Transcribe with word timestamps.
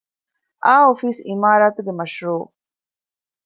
އައު 0.65 0.85
އޮފީސް 0.87 1.21
ޢިމާރާތުގެ 1.29 1.93
މަޝްރޫޢު 1.99 2.43